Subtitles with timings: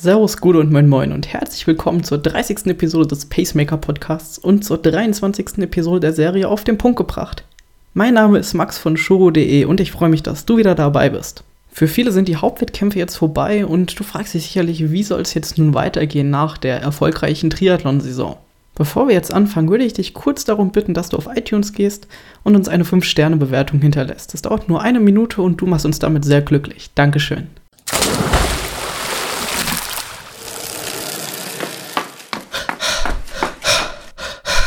[0.00, 2.68] Servus, Gude und Moin Moin und herzlich willkommen zur 30.
[2.68, 5.58] Episode des Pacemaker Podcasts und zur 23.
[5.58, 7.44] Episode der Serie auf den Punkt gebracht.
[7.92, 11.44] Mein Name ist Max von Shuro.de und ich freue mich, dass du wieder dabei bist.
[11.70, 15.34] Für viele sind die Hauptwettkämpfe jetzt vorbei und du fragst dich sicherlich, wie soll es
[15.34, 18.38] jetzt nun weitergehen nach der erfolgreichen Triathlon-Saison?
[18.76, 22.08] Bevor wir jetzt anfangen, würde ich dich kurz darum bitten, dass du auf iTunes gehst
[22.42, 24.32] und uns eine 5-Sterne-Bewertung hinterlässt.
[24.32, 26.88] Das dauert nur eine Minute und du machst uns damit sehr glücklich.
[26.94, 27.48] Dankeschön.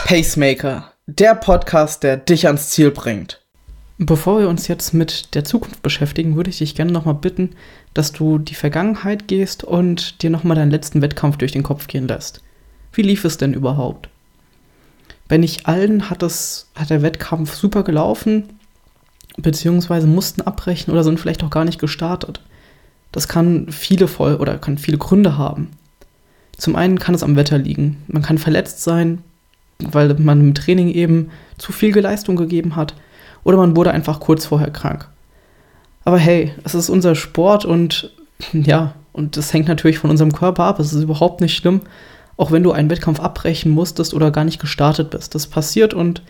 [0.06, 3.40] Pacemaker, der Podcast, der dich ans Ziel bringt.
[3.98, 7.52] Bevor wir uns jetzt mit der Zukunft beschäftigen, würde ich dich gerne nochmal bitten,
[7.94, 12.10] dass du die Vergangenheit gehst und dir nochmal deinen letzten Wettkampf durch den Kopf gehen
[12.10, 12.44] lässt.
[12.92, 14.10] Wie lief es denn überhaupt?
[15.30, 18.60] Bei nicht allen hat, es, hat der Wettkampf super gelaufen,
[19.38, 22.42] beziehungsweise mussten abbrechen oder sind vielleicht auch gar nicht gestartet.
[23.14, 25.72] Das kann viele voll oder kann viele Gründe haben.
[26.58, 28.04] Zum einen kann es am Wetter liegen.
[28.08, 29.24] Man kann verletzt sein,
[29.80, 32.96] weil man im Training eben zu viel Leistung gegeben hat
[33.44, 35.08] oder man wurde einfach kurz vorher krank.
[36.06, 38.12] Aber hey, es ist unser Sport und
[38.54, 40.80] ja, und das hängt natürlich von unserem Körper ab.
[40.80, 41.82] Es ist überhaupt nicht schlimm,
[42.36, 45.36] auch wenn du einen Wettkampf abbrechen musstest oder gar nicht gestartet bist.
[45.36, 46.24] Das passiert und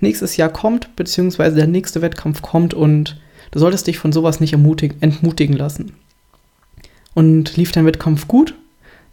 [0.00, 3.18] nächstes Jahr kommt, beziehungsweise der nächste Wettkampf kommt und
[3.52, 5.92] du solltest dich von sowas nicht entmutigen lassen.
[7.14, 8.54] Und lief dein Wettkampf gut,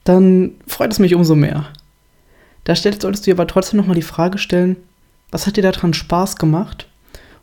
[0.03, 1.67] dann freut es mich umso mehr.
[2.63, 4.77] Da solltest du dir aber trotzdem nochmal die Frage stellen,
[5.31, 6.87] was hat dir daran Spaß gemacht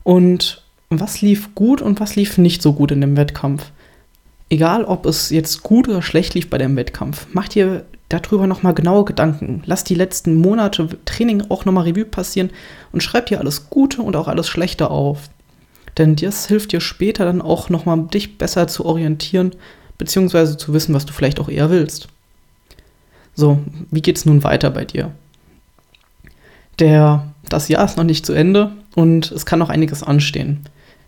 [0.02, 3.70] und was lief gut und was lief nicht so gut in dem Wettkampf.
[4.48, 8.74] Egal, ob es jetzt gut oder schlecht lief bei dem Wettkampf, mach dir darüber nochmal
[8.74, 9.62] genaue Gedanken.
[9.66, 12.50] Lass die letzten Monate Training auch nochmal Revue passieren
[12.92, 15.30] und schreib dir alles Gute und auch alles Schlechte auf.
[15.96, 19.52] Denn das hilft dir später dann auch nochmal dich besser zu orientieren,
[19.98, 22.08] beziehungsweise zu wissen, was du vielleicht auch eher willst.
[23.40, 23.58] So,
[23.90, 25.12] wie geht es nun weiter bei dir?
[26.78, 30.60] Der, das Jahr ist noch nicht zu Ende und es kann noch einiges anstehen.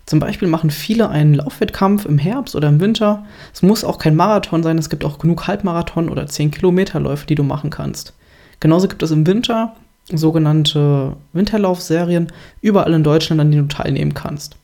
[0.07, 3.27] Zum Beispiel machen viele einen Laufwettkampf im Herbst oder im Winter.
[3.53, 7.35] Es muss auch kein Marathon sein, es gibt auch genug Halbmarathon oder 10 Kilometerläufe, die
[7.35, 8.15] du machen kannst.
[8.61, 9.77] Genauso gibt es im Winter
[10.11, 14.57] sogenannte Winterlaufserien überall in Deutschland, an denen du teilnehmen kannst.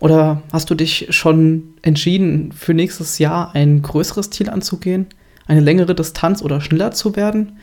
[0.00, 5.08] Oder hast du dich schon entschieden, für nächstes Jahr ein größeres Ziel anzugehen?
[5.46, 7.58] Eine längere Distanz oder schneller zu werden?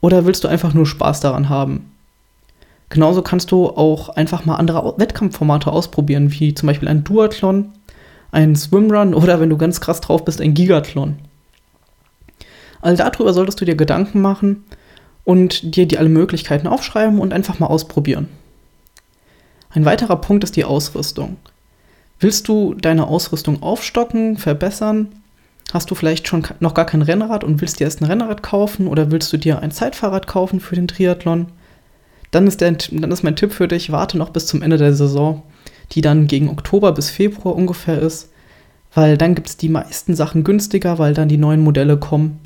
[0.00, 1.92] Oder willst du einfach nur Spaß daran haben?
[2.88, 7.70] Genauso kannst du auch einfach mal andere Wettkampfformate ausprobieren, wie zum Beispiel ein Duathlon,
[8.32, 11.16] ein Swimrun oder wenn du ganz krass drauf bist, ein Gigathlon.
[12.80, 14.64] All darüber solltest du dir Gedanken machen
[15.24, 18.28] und dir die alle Möglichkeiten aufschreiben und einfach mal ausprobieren.
[19.70, 21.36] Ein weiterer Punkt ist die Ausrüstung.
[22.18, 25.19] Willst du deine Ausrüstung aufstocken, verbessern
[25.72, 28.86] Hast du vielleicht schon noch gar kein Rennrad und willst dir erst ein Rennrad kaufen
[28.86, 31.46] oder willst du dir ein Zeitfahrrad kaufen für den Triathlon?
[32.30, 34.94] Dann ist, der, dann ist mein Tipp für dich, warte noch bis zum Ende der
[34.94, 35.42] Saison,
[35.92, 38.30] die dann gegen Oktober bis Februar ungefähr ist,
[38.94, 42.40] weil dann gibt es die meisten Sachen günstiger, weil dann die neuen Modelle kommen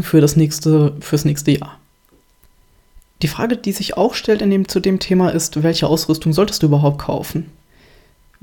[0.00, 1.78] für das nächste, fürs nächste Jahr.
[3.22, 6.62] Die Frage, die sich auch stellt in dem, zu dem Thema ist, welche Ausrüstung solltest
[6.62, 7.50] du überhaupt kaufen?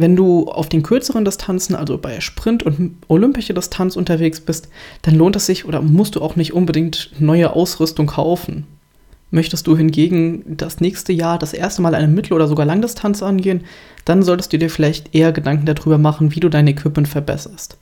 [0.02, 4.68] Wenn du auf den kürzeren Distanzen, also bei Sprint und olympische Distanz unterwegs bist,
[5.04, 8.66] dann lohnt es sich oder musst du auch nicht unbedingt neue Ausrüstung kaufen.
[9.30, 13.66] Möchtest du hingegen das nächste Jahr das erste Mal eine Mittel- oder sogar Langdistanz angehen,
[14.04, 17.78] dann solltest du dir vielleicht eher Gedanken darüber machen, wie du dein Equipment verbesserst.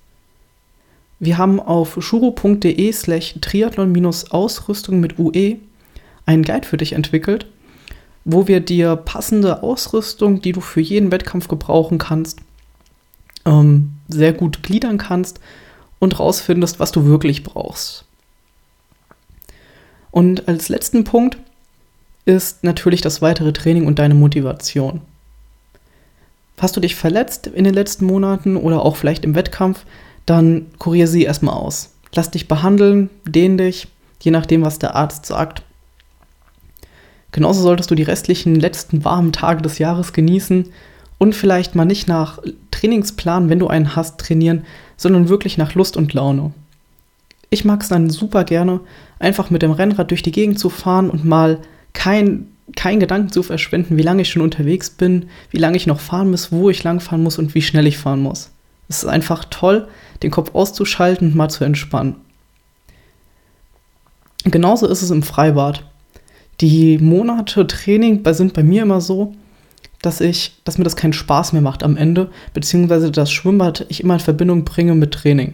[1.21, 5.55] Wir haben auf shuro.de slash triathlon-ausrüstung mit UE
[6.25, 7.47] einen Guide für dich entwickelt,
[8.25, 12.39] wo wir dir passende Ausrüstung, die du für jeden Wettkampf gebrauchen kannst,
[13.45, 15.39] ähm, sehr gut gliedern kannst
[15.99, 18.05] und rausfindest, was du wirklich brauchst.
[20.11, 21.37] Und als letzten Punkt
[22.25, 25.01] ist natürlich das weitere Training und deine Motivation.
[26.59, 29.85] Hast du dich verletzt in den letzten Monaten oder auch vielleicht im Wettkampf,
[30.25, 31.91] dann kurier sie erstmal aus.
[32.13, 33.87] Lass dich behandeln, dehn dich,
[34.21, 35.63] je nachdem, was der Arzt sagt.
[37.31, 40.65] Genauso solltest du die restlichen letzten warmen Tage des Jahres genießen
[41.17, 42.39] und vielleicht mal nicht nach
[42.71, 44.63] Trainingsplan, wenn du einen hast, trainieren,
[44.97, 46.51] sondern wirklich nach Lust und Laune.
[47.51, 48.79] Ich mag es dann super gerne,
[49.19, 51.59] einfach mit dem Rennrad durch die Gegend zu fahren und mal
[51.93, 55.99] kein, kein Gedanken zu verschwenden, wie lange ich schon unterwegs bin, wie lange ich noch
[55.99, 58.51] fahren muss, wo ich lang fahren muss und wie schnell ich fahren muss.
[58.87, 59.87] Es ist einfach toll,
[60.23, 62.15] den Kopf auszuschalten und mal zu entspannen.
[64.45, 65.88] Genauso ist es im Freibad.
[66.61, 69.33] Die Monate Training sind bei mir immer so,
[70.01, 74.03] dass ich, dass mir das keinen Spaß mehr macht am Ende, beziehungsweise das Schwimmbad ich
[74.03, 75.53] immer in Verbindung bringe mit Training.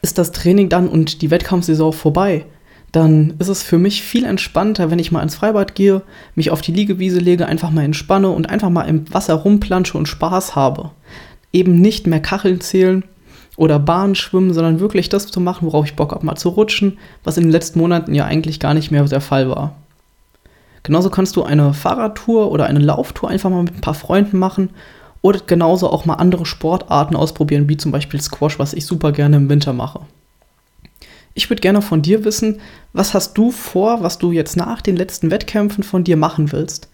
[0.00, 2.46] ist das Training dann und die Wettkampfsaison vorbei,
[2.92, 6.02] dann ist es für mich viel entspannter, wenn ich mal ins Freibad gehe,
[6.34, 10.06] mich auf die Liegewiese lege, einfach mal entspanne und einfach mal im Wasser rumplansche und
[10.06, 10.90] Spaß habe.
[11.52, 13.04] Eben nicht mehr Kacheln zählen
[13.56, 16.98] oder Bahn schwimmen, sondern wirklich das zu machen, worauf ich Bock habe, mal zu rutschen,
[17.24, 19.74] was in den letzten Monaten ja eigentlich gar nicht mehr der Fall war.
[20.84, 24.70] Genauso kannst du eine Fahrradtour oder eine Lauftour einfach mal mit ein paar Freunden machen
[25.22, 29.36] oder genauso auch mal andere Sportarten ausprobieren, wie zum Beispiel Squash, was ich super gerne
[29.36, 30.00] im Winter mache.
[31.32, 32.60] Ich würde gerne von dir wissen,
[32.92, 36.88] was hast du vor, was du jetzt nach den letzten Wettkämpfen von dir machen willst?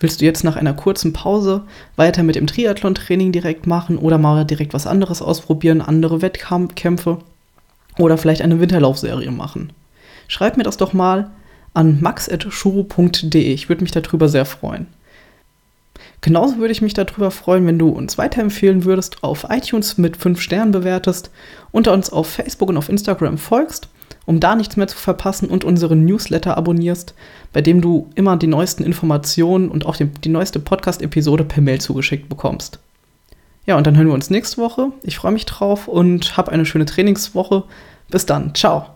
[0.00, 1.62] Willst du jetzt nach einer kurzen Pause
[1.94, 7.18] weiter mit dem Triathlon-Training direkt machen oder mal direkt was anderes ausprobieren, andere Wettkämpfe
[7.98, 9.72] oder vielleicht eine Winterlaufserie machen?
[10.26, 11.30] Schreib mir das doch mal
[11.76, 13.52] an max.shuru.de.
[13.52, 14.86] Ich würde mich darüber sehr freuen.
[16.22, 20.40] Genauso würde ich mich darüber freuen, wenn du uns weiterempfehlen würdest, auf iTunes mit 5
[20.40, 21.30] Sternen bewertest,
[21.72, 23.88] unter uns auf Facebook und auf Instagram folgst,
[24.24, 27.14] um da nichts mehr zu verpassen und unseren Newsletter abonnierst,
[27.52, 31.80] bei dem du immer die neuesten Informationen und auch die, die neueste Podcast-Episode per Mail
[31.80, 32.80] zugeschickt bekommst.
[33.66, 34.92] Ja, und dann hören wir uns nächste Woche.
[35.02, 37.64] Ich freue mich drauf und hab eine schöne Trainingswoche.
[38.08, 38.54] Bis dann.
[38.54, 38.95] Ciao.